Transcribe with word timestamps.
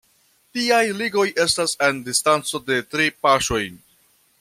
Tiaj 0.57 0.79
ligoj 1.01 1.27
estas 1.45 1.77
en 1.89 2.01
distanco 2.09 2.65
de 2.71 2.83
tri 2.95 3.15
paŝoj. 3.27 3.65